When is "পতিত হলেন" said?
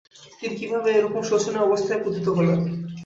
2.03-2.59